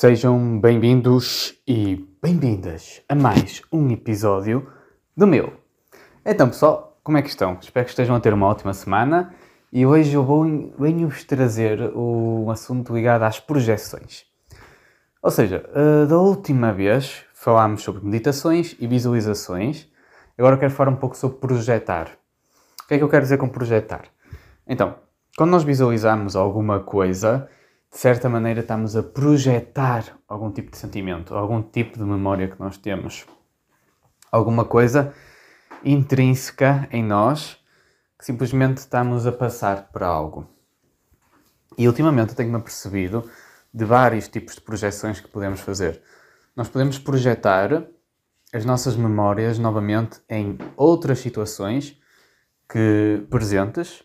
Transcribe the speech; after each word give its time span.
Sejam 0.00 0.60
bem-vindos 0.60 1.60
e 1.66 2.08
bem-vindas 2.22 3.02
a 3.08 3.16
mais 3.16 3.62
um 3.72 3.90
episódio 3.90 4.64
do 5.16 5.26
meu. 5.26 5.54
Então, 6.24 6.46
pessoal, 6.46 7.00
como 7.02 7.18
é 7.18 7.22
que 7.22 7.28
estão? 7.28 7.58
Espero 7.60 7.84
que 7.84 7.90
estejam 7.90 8.14
a 8.14 8.20
ter 8.20 8.32
uma 8.32 8.46
ótima 8.46 8.72
semana 8.72 9.34
e 9.72 9.84
hoje 9.84 10.14
eu 10.14 10.22
vou 10.22 10.44
venho-vos 10.78 11.24
trazer 11.24 11.80
um 11.96 12.48
assunto 12.48 12.94
ligado 12.94 13.24
às 13.24 13.40
projeções. 13.40 14.24
Ou 15.20 15.32
seja, 15.32 15.68
eh, 15.74 16.06
da 16.06 16.16
última 16.16 16.72
vez 16.72 17.24
falámos 17.34 17.82
sobre 17.82 18.04
meditações 18.04 18.76
e 18.78 18.86
visualizações, 18.86 19.88
agora 20.38 20.54
eu 20.54 20.60
quero 20.60 20.72
falar 20.72 20.92
um 20.92 20.96
pouco 20.96 21.16
sobre 21.16 21.38
projetar. 21.38 22.06
O 22.84 22.86
que 22.86 22.94
é 22.94 22.98
que 22.98 23.02
eu 23.02 23.08
quero 23.08 23.24
dizer 23.24 23.38
com 23.38 23.48
projetar? 23.48 24.04
Então, 24.64 24.94
quando 25.36 25.50
nós 25.50 25.64
visualizamos 25.64 26.36
alguma 26.36 26.78
coisa, 26.78 27.48
de 27.90 27.98
certa 27.98 28.28
maneira 28.28 28.60
estamos 28.60 28.94
a 28.96 29.02
projetar 29.02 30.18
algum 30.28 30.50
tipo 30.50 30.70
de 30.70 30.76
sentimento, 30.76 31.34
algum 31.34 31.62
tipo 31.62 31.98
de 31.98 32.04
memória 32.04 32.48
que 32.48 32.60
nós 32.60 32.76
temos. 32.76 33.26
Alguma 34.30 34.64
coisa 34.64 35.14
intrínseca 35.84 36.88
em 36.90 37.02
nós 37.02 37.58
que 38.18 38.24
simplesmente 38.24 38.78
estamos 38.78 39.26
a 39.26 39.32
passar 39.32 39.90
para 39.90 40.06
algo. 40.06 40.46
E 41.78 41.86
ultimamente 41.86 42.30
eu 42.30 42.36
tenho-me 42.36 42.56
apercebido 42.56 43.30
de 43.72 43.84
vários 43.84 44.28
tipos 44.28 44.56
de 44.56 44.60
projeções 44.60 45.20
que 45.20 45.28
podemos 45.28 45.60
fazer. 45.60 46.02
Nós 46.56 46.68
podemos 46.68 46.98
projetar 46.98 47.86
as 48.52 48.64
nossas 48.64 48.96
memórias 48.96 49.58
novamente 49.58 50.20
em 50.28 50.58
outras 50.76 51.20
situações 51.20 51.96
que 52.68 53.24
presentes 53.30 54.02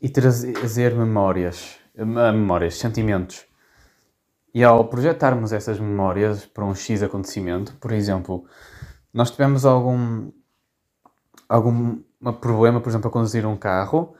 e 0.00 0.08
trazer 0.08 0.94
memórias, 0.94 1.78
memórias, 2.04 2.76
sentimentos. 2.76 3.46
E 4.54 4.64
ao 4.64 4.84
projetarmos 4.88 5.52
essas 5.52 5.78
memórias 5.78 6.46
para 6.46 6.64
um 6.64 6.74
X 6.74 7.02
acontecimento, 7.02 7.74
por 7.76 7.92
exemplo, 7.92 8.44
nós 9.12 9.30
tivemos 9.30 9.64
algum, 9.64 10.30
algum 11.48 12.02
problema, 12.40 12.80
por 12.80 12.88
exemplo, 12.88 13.08
a 13.08 13.10
conduzir 13.10 13.46
um 13.46 13.56
carro, 13.56 14.14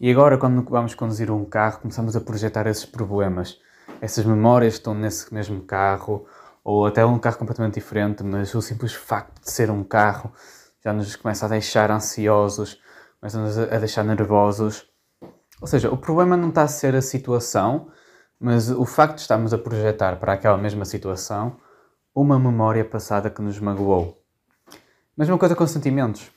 e 0.00 0.10
agora, 0.10 0.38
quando 0.38 0.62
vamos 0.68 0.94
conduzir 0.94 1.30
um 1.30 1.44
carro, 1.44 1.80
começamos 1.80 2.16
a 2.16 2.20
projetar 2.20 2.66
esses 2.66 2.86
problemas. 2.86 3.58
Essas 4.00 4.24
memórias 4.24 4.74
estão 4.74 4.94
nesse 4.94 5.32
mesmo 5.34 5.60
carro, 5.62 6.26
ou 6.64 6.86
até 6.86 7.04
um 7.04 7.18
carro 7.18 7.36
completamente 7.36 7.74
diferente, 7.74 8.22
mas 8.22 8.54
o 8.54 8.62
simples 8.62 8.94
facto 8.94 9.42
de 9.42 9.50
ser 9.50 9.70
um 9.70 9.84
carro 9.84 10.32
já 10.82 10.92
nos 10.92 11.14
começa 11.16 11.44
a 11.44 11.48
deixar 11.48 11.90
ansiosos, 11.90 12.80
começa-nos 13.20 13.58
a 13.58 13.78
deixar 13.78 14.02
nervosos. 14.02 14.89
Ou 15.60 15.66
seja, 15.66 15.90
o 15.90 15.96
problema 15.96 16.36
não 16.36 16.48
está 16.48 16.62
a 16.62 16.68
ser 16.68 16.94
a 16.94 17.02
situação, 17.02 17.88
mas 18.38 18.70
o 18.70 18.86
facto 18.86 19.16
de 19.16 19.20
estarmos 19.20 19.52
a 19.52 19.58
projetar 19.58 20.16
para 20.16 20.32
aquela 20.32 20.56
mesma 20.56 20.84
situação 20.84 21.56
uma 22.14 22.38
memória 22.38 22.84
passada 22.84 23.28
que 23.28 23.42
nos 23.42 23.58
magoou. 23.60 24.18
Mesma 25.16 25.36
coisa 25.36 25.54
com 25.54 25.66
sentimentos. 25.66 26.30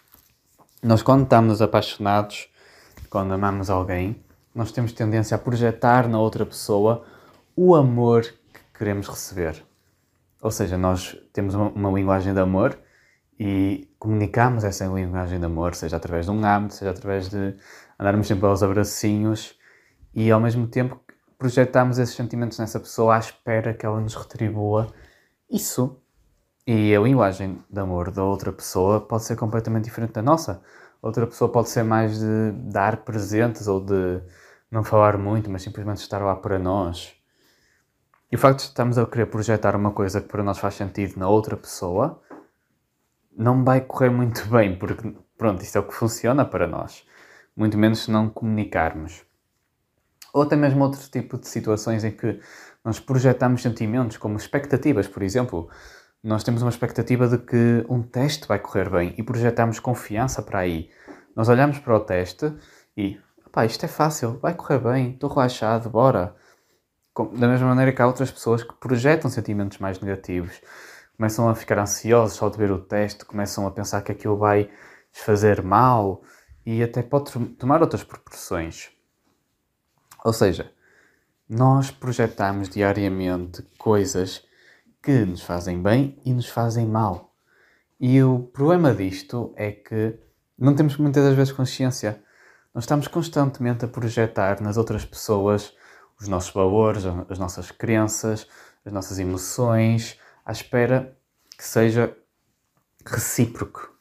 Nós, 0.84 1.02
quando 1.02 1.24
estamos 1.24 1.62
apaixonados, 1.62 2.50
quando 3.10 3.34
amamos 3.34 3.70
alguém, 3.70 4.22
nós 4.54 4.72
temos 4.72 4.92
tendência 4.92 5.36
a 5.36 5.40
projetar 5.40 6.08
na 6.10 6.20
outra 6.20 6.46
pessoa 6.46 7.06
o 7.56 7.76
amor 7.76 8.24
que 8.24 8.60
queremos 8.78 9.08
receber. 9.08 9.64
Ou 10.42 10.52
seja, 10.52 10.78
nós 10.78 11.18
temos 11.32 11.56
uma, 11.56 11.70
uma 11.70 11.92
linguagem 11.92 12.34
de 12.34 12.40
amor 12.40 12.78
e 13.40 13.90
comunicamos 13.98 14.64
essa 14.64 14.86
linguagem 14.86 15.40
de 15.40 15.46
amor, 15.46 15.74
seja 15.74 15.96
através 15.96 16.26
de 16.26 16.32
um 16.32 16.46
âmbito, 16.46 16.76
seja 16.76 16.92
através 16.92 17.30
de 17.30 17.56
andarmos 18.00 18.28
sempre 18.28 18.46
aos 18.46 18.64
abracinhos 18.64 19.58
e 20.14 20.32
ao 20.32 20.40
mesmo 20.40 20.68
tempo 20.68 21.00
projetamos 21.38 21.98
esses 21.98 22.16
sentimentos 22.16 22.58
nessa 22.60 22.80
pessoa 22.80 23.16
à 23.16 23.20
espera 23.20 23.74
que 23.74 23.86
ela 23.86 24.00
nos 24.00 24.16
retribua 24.16 24.88
isso. 25.50 26.00
E 26.66 26.96
a 26.96 27.00
linguagem 27.02 27.60
de 27.70 27.80
amor 27.80 28.10
da 28.12 28.24
outra 28.24 28.54
pessoa 28.54 29.02
pode 29.02 29.24
ser 29.26 29.36
completamente 29.36 29.84
diferente 29.84 30.14
da 30.14 30.22
nossa. 30.22 30.62
Outra 31.02 31.28
pessoa 31.28 31.52
pode 31.52 31.70
ser 31.70 31.84
mais 31.84 32.18
de 32.18 32.52
dar 32.72 32.98
presentes 32.98 33.68
ou 33.68 33.84
de 33.84 34.22
não 34.72 34.84
falar 34.84 35.18
muito, 35.18 35.50
mas 35.50 35.64
simplesmente 35.64 35.98
estar 35.98 36.20
lá 36.20 36.36
para 36.36 36.58
nós. 36.58 37.14
E 38.32 38.36
o 38.36 38.40
facto 38.40 38.60
de 38.60 38.68
estarmos 38.68 38.98
a 38.98 39.06
querer 39.06 39.26
projetar 39.26 39.76
uma 39.76 39.92
coisa 39.92 40.22
que 40.22 40.30
para 40.30 40.42
nós 40.42 40.58
faz 40.58 40.76
sentido 40.76 41.20
na 41.20 41.28
outra 41.28 41.58
pessoa 41.58 42.22
não 43.36 43.66
vai 43.66 43.82
correr 43.82 44.10
muito 44.10 44.48
bem, 44.48 44.78
porque 44.78 45.14
pronto, 45.38 45.62
isto 45.62 45.78
é 45.78 45.82
o 45.82 45.88
que 45.88 45.94
funciona 45.94 46.46
para 46.46 46.68
nós 46.68 47.06
muito 47.56 47.78
menos 47.78 48.04
se 48.04 48.12
não 48.12 48.30
comunicarmos. 48.30 49.24
Ou 50.34 50.42
até 50.42 50.56
mesmo 50.56 50.84
outro 50.84 51.02
tipo 51.10 51.38
de 51.38 51.48
situações 51.48 52.04
em 52.04 52.12
que 52.12 52.40
nós 52.84 53.00
projetamos 53.00 53.62
sentimentos, 53.62 54.18
como 54.18 54.36
expectativas, 54.36 55.08
por 55.08 55.24
exemplo. 55.24 55.70
Nós 56.24 56.44
temos 56.44 56.62
uma 56.62 56.70
expectativa 56.70 57.28
de 57.28 57.38
que 57.38 57.86
um 57.90 58.02
teste 58.02 58.48
vai 58.48 58.58
correr 58.58 58.90
bem 58.90 59.14
e 59.18 59.24
projetamos 59.24 59.80
confiança 59.80 60.42
para 60.42 60.60
aí. 60.60 60.90
Nós 61.36 61.50
olhamos 61.50 61.80
para 61.80 61.96
o 61.96 62.00
teste 62.00 62.54
e, 62.96 63.20
pá, 63.52 63.66
isto 63.66 63.86
é 63.86 63.88
fácil, 63.88 64.40
vai 64.40 64.54
correr 64.54 64.80
bem, 64.80 65.12
estou 65.12 65.30
relaxado, 65.30 65.90
bora. 65.90 66.36
Da 67.38 67.48
mesma 67.48 67.68
maneira 67.68 67.92
que 67.92 68.02
há 68.02 68.08
outras 68.08 68.32
pessoas 68.32 68.64
que 68.64 68.74
projetam 68.76 69.30
sentimentos 69.30 69.78
mais 69.78 70.00
negativos, 70.00 70.62
começam 71.16 71.48
a 71.48 71.56
ficar 71.56 71.78
ansiosos 71.78 72.38
só 72.38 72.50
de 72.50 72.58
ver 72.58 72.72
o 72.72 72.80
teste, 72.80 73.26
começam 73.26 73.68
a 73.68 73.72
pensar 73.72 74.02
que 74.02 74.12
aquilo 74.12 74.38
vai 74.38 74.70
fazer 75.12 75.62
mal, 75.62 76.24
e 76.66 76.82
até 76.84 77.02
pode 77.02 77.32
tomar 77.56 77.82
outras 77.82 78.04
proporções. 78.04 78.90
Ou 80.24 80.32
seja, 80.32 80.72
nós 81.48 81.92
projetamos 81.92 82.70
diariamente 82.70 83.62
coisas 83.78 84.46
que 85.02 85.26
nos 85.26 85.42
fazem 85.42 85.82
bem 85.82 86.18
e 86.26 86.34
nos 86.34 86.48
fazem 86.48 86.88
mal. 86.88 87.36
E 88.00 88.24
o 88.24 88.40
problema 88.40 88.94
disto 88.94 89.54
é 89.56 89.72
que 89.72 90.18
não 90.58 90.76
temos 90.76 90.98
muitas 90.98 91.24
das 91.24 91.36
vezes 91.36 91.52
consciência. 91.52 92.24
Nós 92.74 92.86
estamos 92.86 93.08
constantemente 93.08 93.84
a 93.86 93.88
projetar 93.88 94.62
nas 94.62 94.78
outras 94.78 95.06
pessoas 95.06 95.76
os 96.20 96.28
nossos 96.28 96.54
valores, 96.54 97.04
as 97.30 97.38
nossas 97.38 97.70
crenças, 97.70 98.48
as 98.86 98.94
nossas 98.94 99.20
emoções, 99.20 100.18
à 100.46 100.52
espera 100.52 101.18
que 101.58 101.66
seja 101.66 102.16
recíproco, 103.06 103.94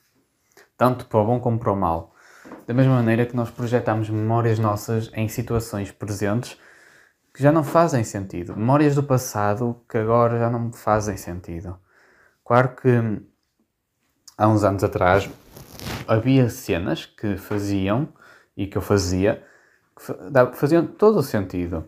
tanto 0.76 1.06
para 1.06 1.20
o 1.20 1.26
bom 1.26 1.40
como 1.40 1.58
para 1.58 1.72
o 1.72 1.76
mal. 1.76 2.11
Da 2.66 2.72
mesma 2.72 2.94
maneira 2.94 3.26
que 3.26 3.34
nós 3.34 3.50
projetamos 3.50 4.08
memórias 4.08 4.58
nossas 4.58 5.10
em 5.14 5.28
situações 5.28 5.90
presentes 5.90 6.56
que 7.34 7.42
já 7.42 7.50
não 7.50 7.64
fazem 7.64 8.04
sentido. 8.04 8.56
Memórias 8.56 8.94
do 8.94 9.02
passado 9.02 9.80
que 9.88 9.98
agora 9.98 10.38
já 10.38 10.48
não 10.48 10.72
fazem 10.72 11.16
sentido. 11.16 11.76
Claro 12.44 12.76
que 12.76 13.20
há 14.38 14.46
uns 14.46 14.62
anos 14.62 14.84
atrás 14.84 15.28
havia 16.06 16.48
cenas 16.48 17.04
que 17.04 17.36
faziam 17.36 18.08
e 18.56 18.66
que 18.66 18.78
eu 18.78 18.82
fazia 18.82 19.42
que 19.96 20.56
faziam 20.56 20.86
todo 20.86 21.18
o 21.18 21.22
sentido, 21.22 21.84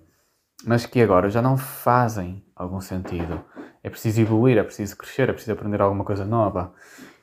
mas 0.64 0.86
que 0.86 1.00
agora 1.00 1.30
já 1.30 1.40
não 1.40 1.56
fazem 1.56 2.44
algum 2.54 2.80
sentido. 2.80 3.44
É 3.82 3.90
preciso 3.90 4.20
evoluir, 4.20 4.58
é 4.58 4.62
preciso 4.62 4.96
crescer, 4.96 5.28
é 5.28 5.32
preciso 5.32 5.52
aprender 5.52 5.80
alguma 5.80 6.04
coisa 6.04 6.24
nova 6.24 6.72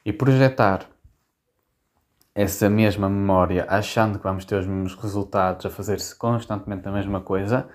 e 0.05 0.11
projetar 0.11 0.87
essa 2.33 2.69
mesma 2.69 3.09
memória, 3.09 3.65
achando 3.67 4.17
que 4.17 4.23
vamos 4.23 4.45
ter 4.45 4.55
os 4.55 4.65
mesmos 4.65 4.95
resultados, 4.95 5.65
a 5.65 5.69
fazer-se 5.69 6.15
constantemente 6.15 6.87
a 6.87 6.91
mesma 6.91 7.21
coisa, 7.21 7.67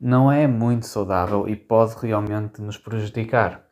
não 0.00 0.32
é 0.32 0.46
muito 0.46 0.86
saudável 0.86 1.46
e 1.48 1.54
pode 1.54 1.94
realmente 2.00 2.60
nos 2.60 2.78
prejudicar. 2.78 3.64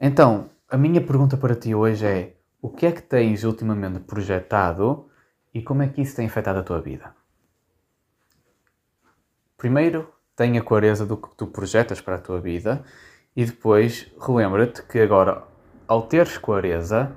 Então, 0.00 0.50
a 0.68 0.76
minha 0.76 1.00
pergunta 1.00 1.36
para 1.36 1.54
ti 1.54 1.74
hoje 1.74 2.04
é: 2.06 2.36
o 2.60 2.68
que 2.68 2.86
é 2.86 2.92
que 2.92 3.02
tens 3.02 3.44
ultimamente 3.44 4.00
projetado 4.00 5.08
e 5.54 5.62
como 5.62 5.82
é 5.82 5.88
que 5.88 6.02
isso 6.02 6.16
tem 6.16 6.26
afetado 6.26 6.58
a 6.58 6.62
tua 6.62 6.80
vida? 6.80 7.14
Primeiro, 9.56 10.12
tenha 10.34 10.62
clareza 10.62 11.06
do 11.06 11.16
que 11.16 11.34
tu 11.34 11.46
projetas 11.46 12.00
para 12.00 12.16
a 12.16 12.20
tua 12.20 12.40
vida 12.40 12.84
e 13.34 13.44
depois 13.44 14.12
relembra-te 14.20 14.82
que 14.82 14.98
agora, 14.98 15.44
ao 15.88 16.02
teres 16.02 16.36
clareza, 16.36 17.16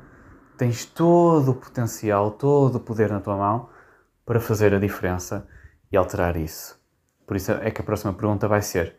tens 0.59 0.83
todo 0.83 1.51
o 1.51 1.55
potencial, 1.55 2.31
todo 2.31 2.75
o 2.75 2.79
poder 2.81 3.09
na 3.09 3.21
tua 3.21 3.37
mão 3.37 3.69
para 4.25 4.41
fazer 4.41 4.73
a 4.73 4.79
diferença 4.79 5.47
e 5.89 5.95
alterar 5.95 6.35
isso. 6.35 6.77
Por 7.25 7.37
isso 7.37 7.53
é 7.53 7.71
que 7.71 7.79
a 7.79 7.83
próxima 7.83 8.13
pergunta 8.13 8.45
vai 8.45 8.61
ser: 8.61 8.97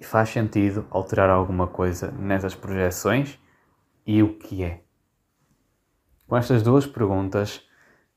faz 0.00 0.30
sentido 0.30 0.86
alterar 0.90 1.28
alguma 1.28 1.66
coisa 1.66 2.10
nessas 2.10 2.54
projeções 2.54 3.38
e 4.06 4.22
o 4.22 4.38
que 4.38 4.64
é? 4.64 4.82
Com 6.26 6.38
estas 6.38 6.62
duas 6.62 6.86
perguntas, 6.86 7.62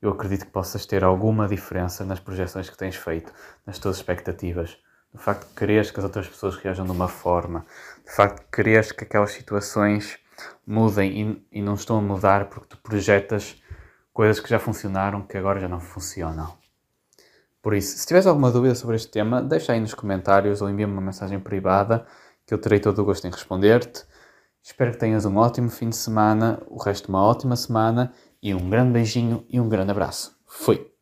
eu 0.02 0.10
acredito 0.10 0.46
que 0.46 0.52
possas 0.52 0.86
ter 0.86 1.04
alguma 1.04 1.46
diferença 1.46 2.06
nas 2.06 2.22
projeções 2.22 2.70
que 2.70 2.78
tens 2.78 2.96
feito, 2.96 3.34
nas 3.66 3.78
tuas 3.78 3.98
expectativas. 3.98 4.78
Do 5.12 5.20
facto 5.20 5.46
de 5.46 5.56
quereres 5.56 5.92
que 5.92 6.00
as 6.00 6.06
outras 6.06 6.28
pessoas 6.30 6.56
reajam 6.56 6.86
de 6.86 6.92
uma 6.92 7.10
forma, 7.10 7.66
do 8.06 8.12
facto 8.12 8.46
de 8.46 8.50
quereres 8.50 8.94
que 8.94 9.04
aquelas 9.04 9.32
situações 9.32 10.18
mudem 10.66 11.42
e, 11.52 11.60
e 11.60 11.62
não 11.62 11.74
estão 11.74 11.98
a 11.98 12.02
mudar 12.02 12.50
porque 12.50 12.68
tu 12.68 12.78
projetas 12.78 13.62
coisas 14.14 14.40
que 14.40 14.50
já 14.50 14.60
funcionaram 14.60 15.22
que 15.22 15.38
agora 15.38 15.60
já 15.60 15.68
não 15.68 15.80
funcionam. 15.80 16.58
Por 17.62 17.74
isso, 17.74 17.98
se 17.98 18.06
tiveres 18.06 18.26
alguma 18.28 18.52
dúvida 18.52 18.76
sobre 18.76 18.96
este 18.96 19.10
tema, 19.10 19.42
deixa 19.42 19.74
aí 19.74 19.80
nos 19.80 19.94
comentários 19.94 20.62
ou 20.62 20.70
envia-me 20.70 20.94
uma 20.94 21.02
mensagem 21.02 21.40
privada 21.40 22.06
que 22.46 22.54
eu 22.54 22.58
terei 22.58 22.80
todo 22.80 23.00
o 23.00 23.06
gosto 23.06 23.28
em 23.28 23.32
responder-te. 23.32 24.06
Espero 24.64 24.92
que 24.92 24.98
tenhas 24.98 25.26
um 25.26 25.38
ótimo 25.38 25.70
fim 25.70 25.90
de 25.90 25.96
semana, 25.96 26.62
o 26.68 26.82
resto 26.82 27.10
uma 27.10 27.24
ótima 27.24 27.56
semana 27.56 28.14
e 28.42 28.54
um 28.54 28.70
grande 28.70 28.94
beijinho 28.94 29.46
e 29.50 29.60
um 29.60 29.68
grande 29.68 29.92
abraço. 29.92 30.38
Fui! 30.46 30.99